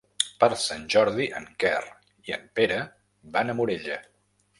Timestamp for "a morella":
3.53-3.99